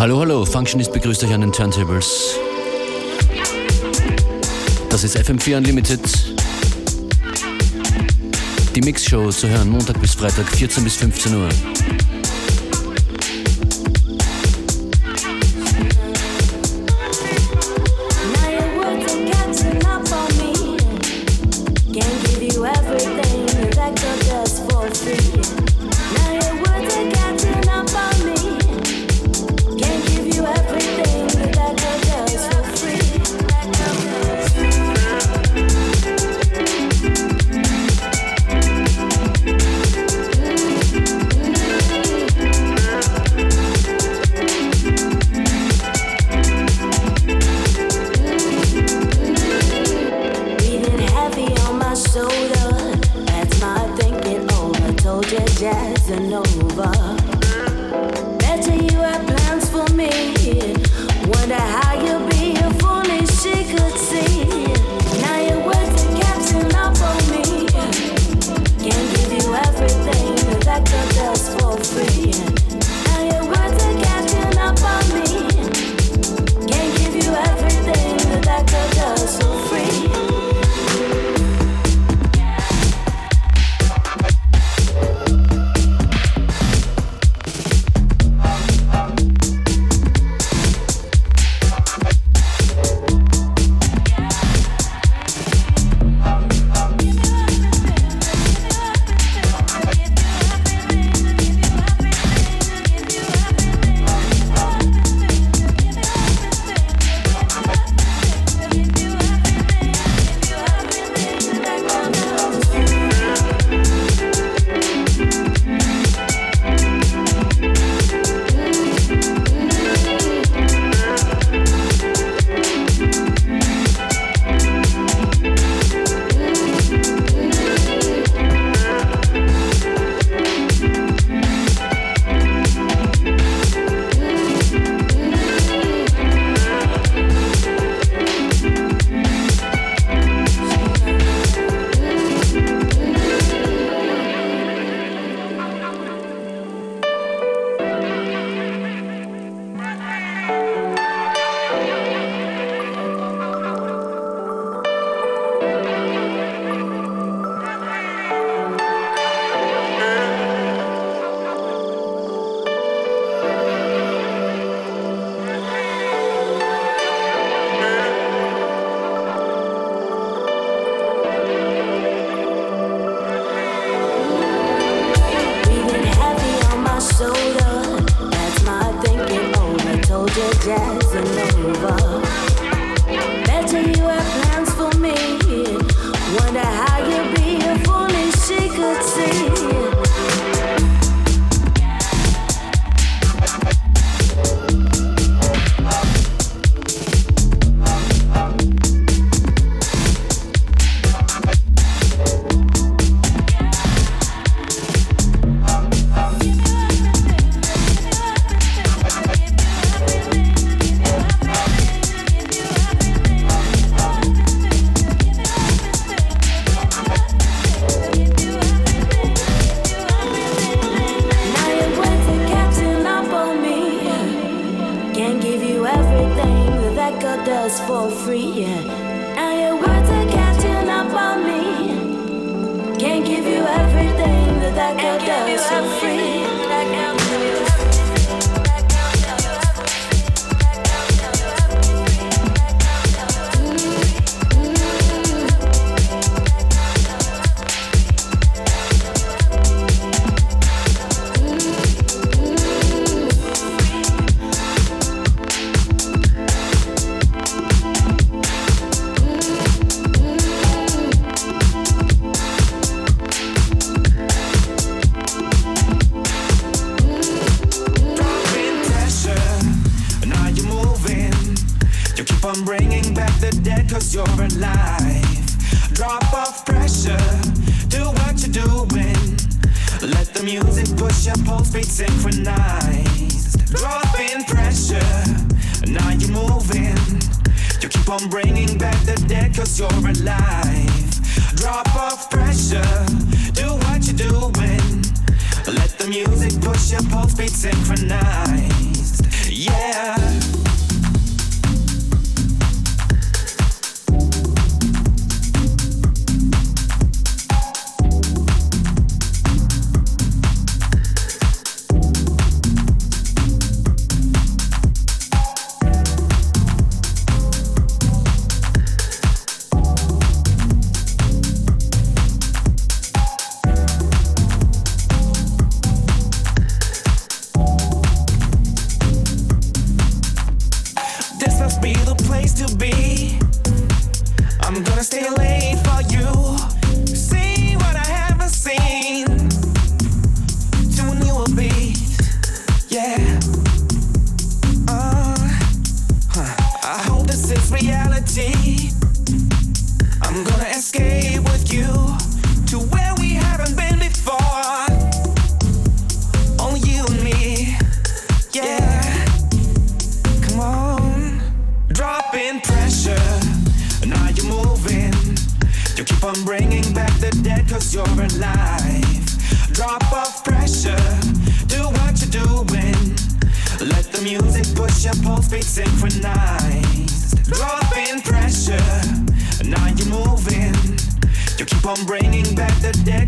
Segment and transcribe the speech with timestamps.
[0.00, 2.34] Hallo, hallo, Functionist begrüßt euch an den Turntables.
[4.88, 6.00] Das ist FM4 Unlimited.
[8.74, 11.50] Die Mixshow zu hören Montag bis Freitag 14 bis 15 Uhr.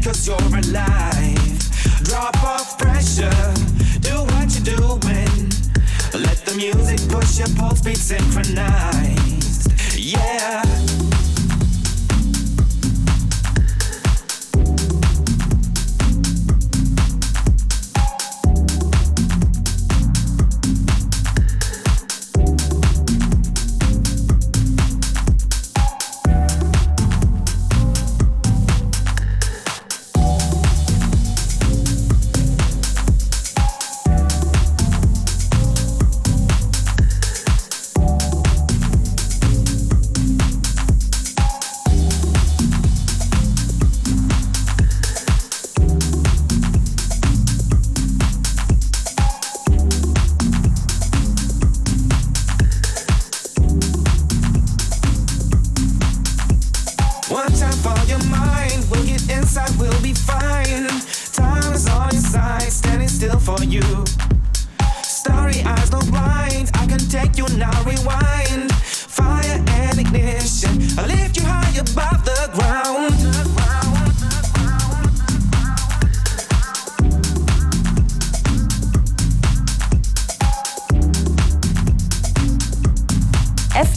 [0.03, 1.59] cause you're alive.
[2.05, 3.31] Drop off pressure,
[4.01, 5.51] do what you're doing.
[6.13, 9.71] Let the music push your pulse beat synchronized.
[9.97, 10.92] Yeah.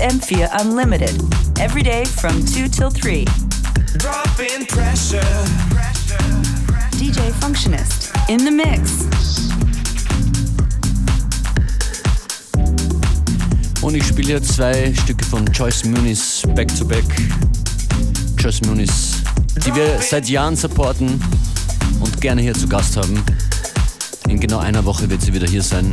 [0.07, 1.19] Unlimited,
[1.60, 3.25] every day from 2 till 3.
[3.98, 5.19] Dropping pressure.
[6.92, 9.07] DJ Functionist in the mix.
[13.81, 17.04] Und ich spiele hier zwei Stücke von Joyce Muniz back to back.
[18.38, 19.24] Joyce Muniz,
[19.66, 21.19] die wir seit Jahren supporten
[22.00, 23.24] und gerne hier zu Gast haben.
[24.28, 25.92] In genau einer Woche wird sie wieder hier sein.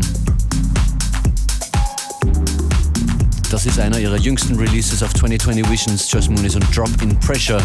[3.52, 7.60] Das ist einer ihrer jüngsten Releases auf 2020 Visions, Joyce Muniz und Drop in Pressure.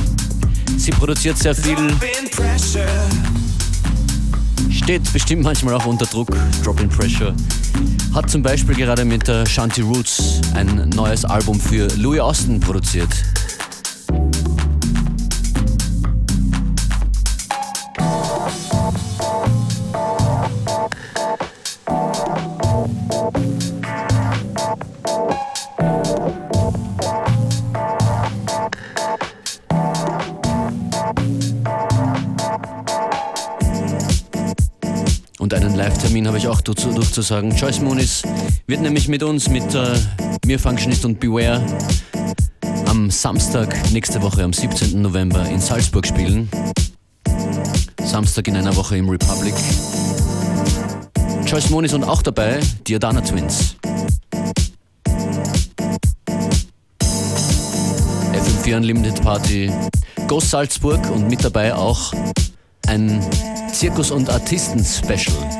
[0.75, 1.77] Sie produziert sehr viel.
[4.69, 6.27] Steht bestimmt manchmal auch unter Druck.
[6.61, 7.33] Drop in Pressure.
[8.13, 13.23] Hat zum Beispiel gerade mit der Shanti Roots ein neues Album für Louis Austin produziert.
[36.17, 37.55] Termin habe ich auch durchzusagen.
[37.55, 38.23] Joyce Moonis
[38.65, 39.93] wird nämlich mit uns, mit äh,
[40.47, 41.63] Mir Functionist und Beware,
[42.87, 44.99] am Samstag nächste Woche, am 17.
[44.99, 46.49] November in Salzburg spielen.
[47.99, 49.53] Samstag in einer Woche im Republic.
[51.45, 53.75] Joyce Moonis und auch dabei die Adana Twins.
[58.33, 59.71] FM4 Unlimited Party,
[60.27, 62.11] Ghost Salzburg und mit dabei auch
[62.87, 63.23] ein
[63.71, 65.56] Zirkus- und Artisten-Special.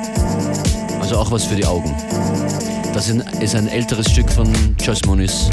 [1.08, 1.96] Also auch was für die Augen.
[2.94, 5.50] Das ist ein älteres Stück von Joyce Moniz.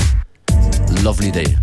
[1.05, 1.57] Lovely Day.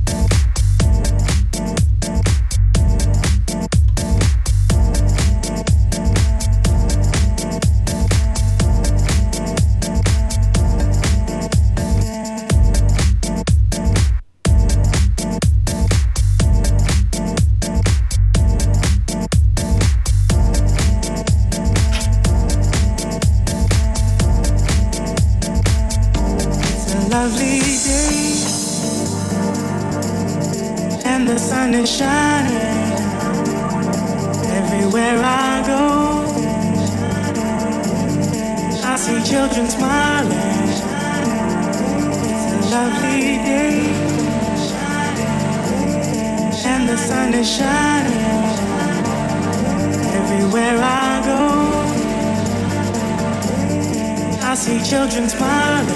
[54.62, 55.90] See children smiling.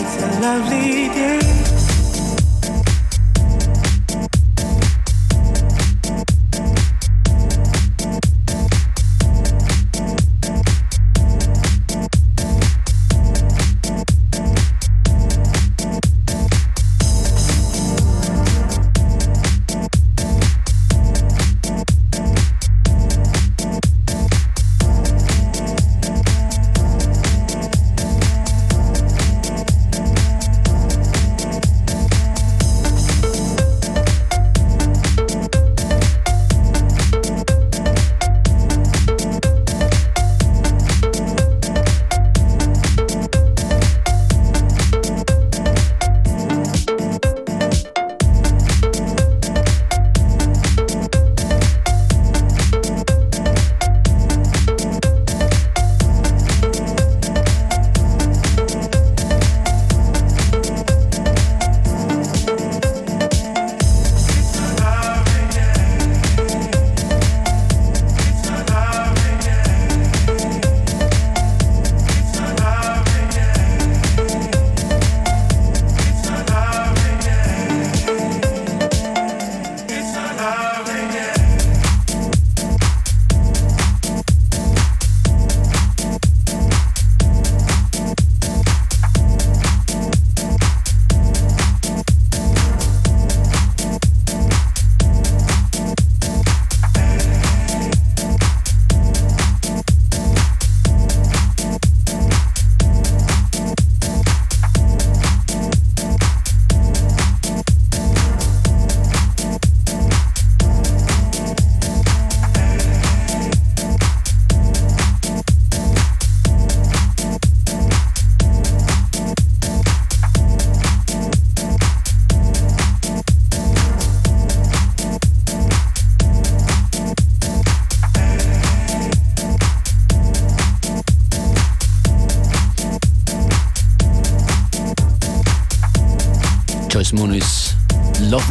[0.00, 1.61] It's a lovely day.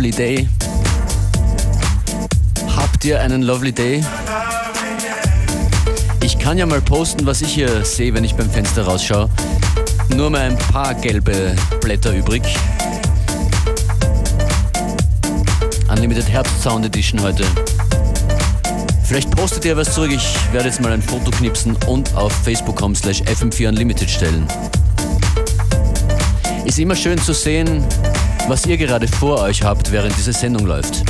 [0.02, 0.48] Lovely Day.
[2.76, 4.04] Habt ihr einen Lovely Day?
[6.24, 9.30] Ich kann ja mal posten, was ich hier sehe, wenn ich beim Fenster rausschaue.
[10.16, 12.42] Nur mal ein paar gelbe Blätter übrig.
[15.88, 17.46] Unlimited Herbst Sound Edition heute.
[19.04, 20.10] Vielleicht postet ihr was zurück.
[20.12, 24.48] Ich werde jetzt mal ein Foto knipsen und auf facebook.com slash fm4 unlimited stellen.
[26.66, 27.86] Ist immer schön zu sehen,
[28.48, 31.04] was ihr gerade vor euch habt, während diese Sendung läuft.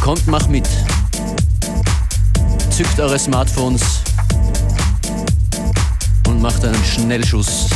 [0.00, 0.68] Kommt, macht mit.
[2.70, 4.00] Zückt eure Smartphones
[6.26, 7.68] und macht einen Schnellschuss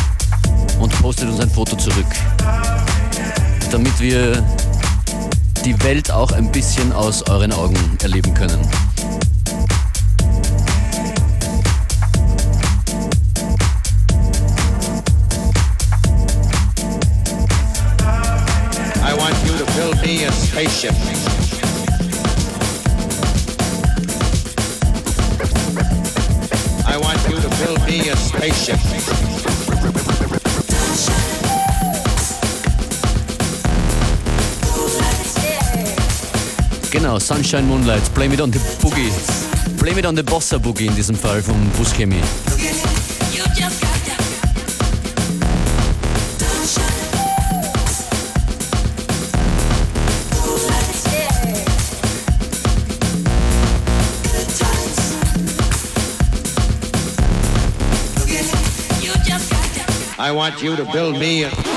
[0.81, 2.07] und postet uns ein Foto zurück,
[3.71, 4.43] damit wir
[5.65, 8.61] die Welt auch ein bisschen aus euren Augen erleben können.
[20.55, 20.95] Spaceship.
[26.87, 28.79] I want you to build me a spaceship.
[36.93, 39.11] Genau, Sunshine Moonlight, Blame It on the Boogie.
[39.81, 42.21] Blame It on the Bossa Boogie in diesem Fall vom Buschemi.
[60.35, 61.74] Want you to build me a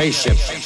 [0.00, 0.59] spaceship.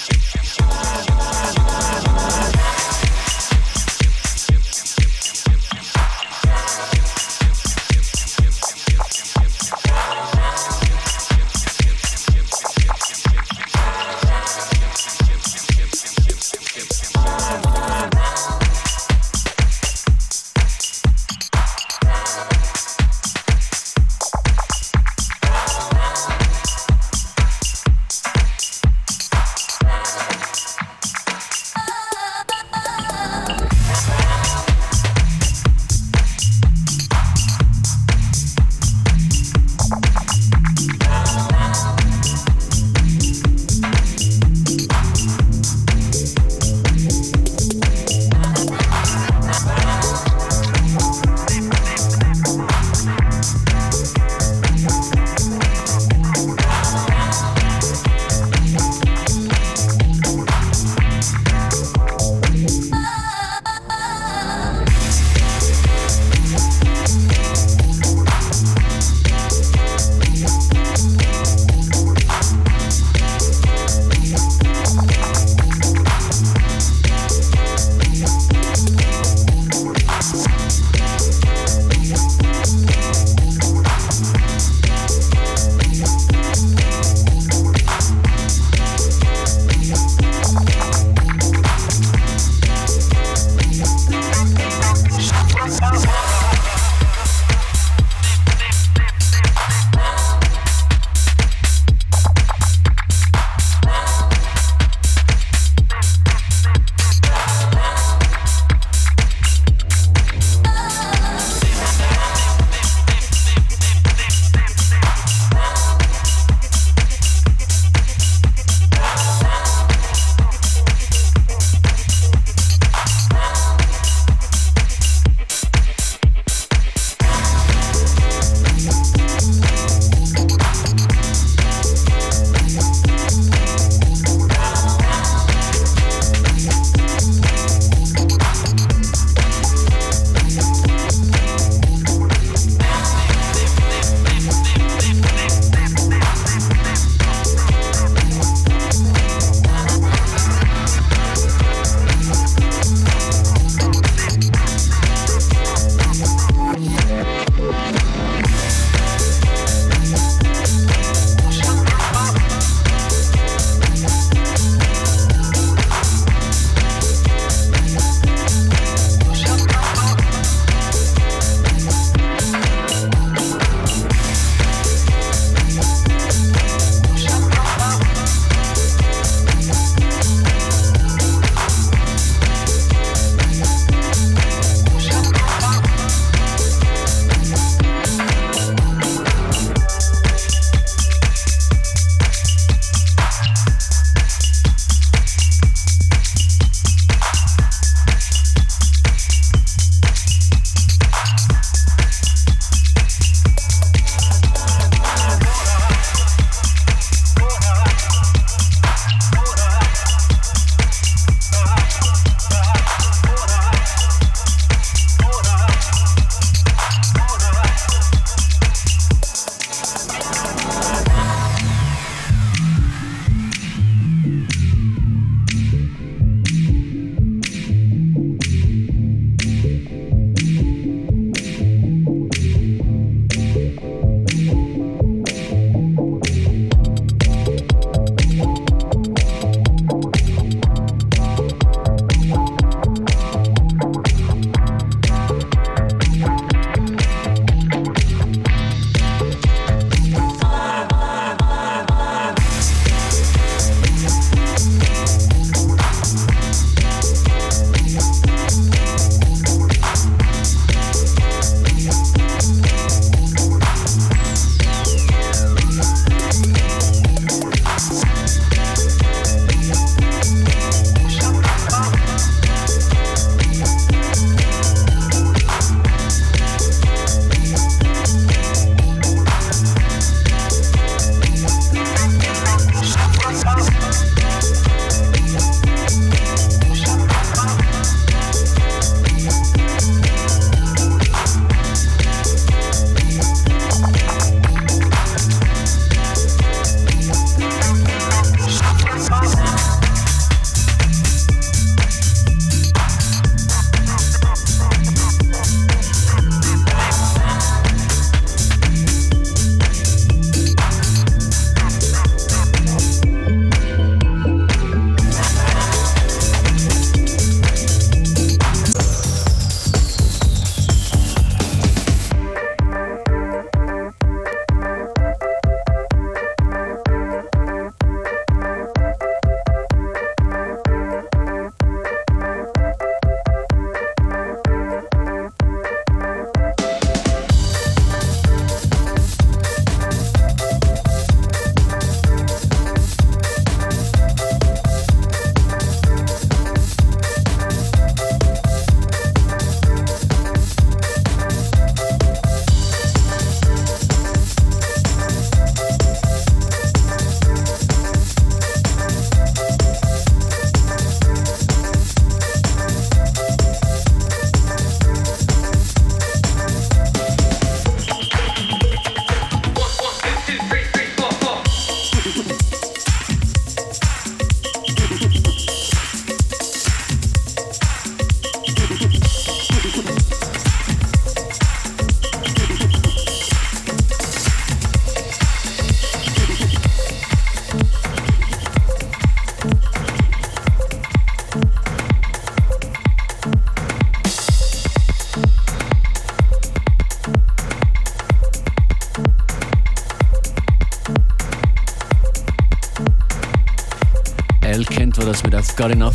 [405.56, 405.94] Got Enough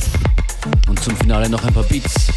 [0.88, 2.28] und zum Finale noch ein paar Beats.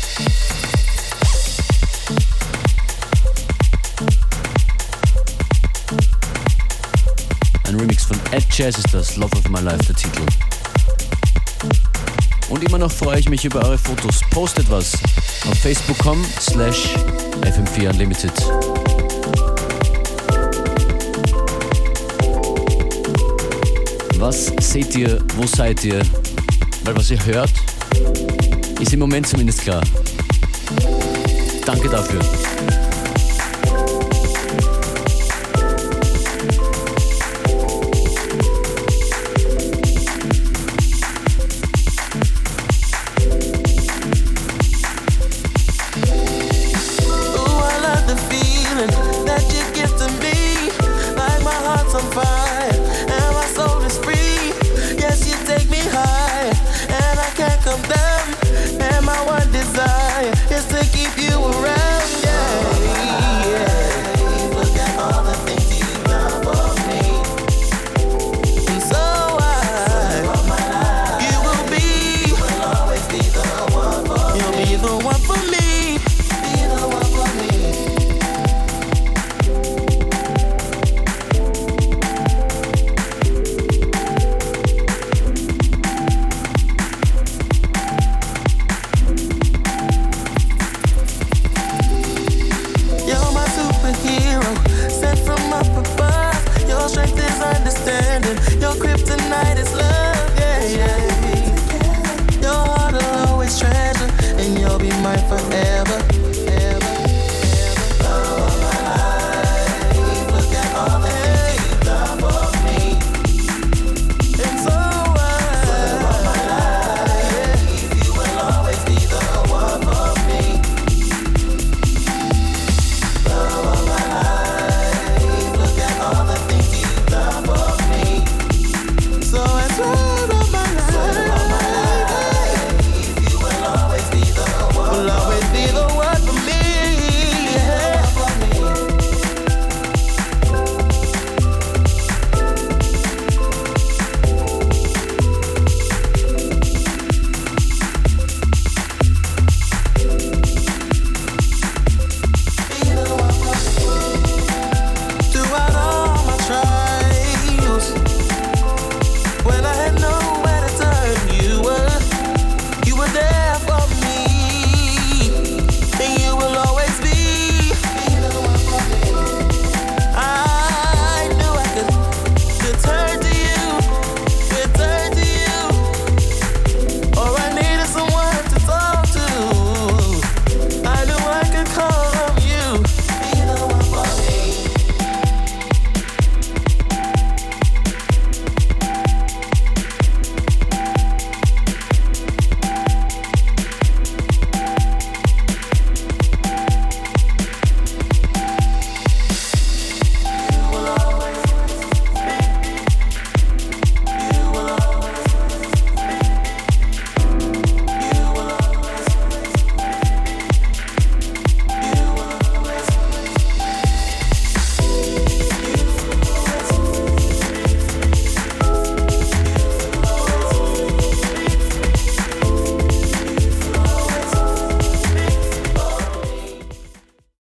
[7.69, 10.23] Ein Remix von Ed Jazz ist das, Love of My Life, der Titel.
[12.49, 14.21] Und immer noch freue ich mich über eure Fotos.
[14.31, 14.95] Postet was
[15.49, 16.89] auf facebook.com slash
[17.43, 18.33] fm4 unlimited.
[24.19, 25.21] Was seht ihr?
[25.37, 26.03] Wo seid ihr?
[26.85, 27.53] Weil was ihr hört,
[28.81, 29.83] ist im Moment zumindest klar.
[31.65, 32.21] Danke dafür.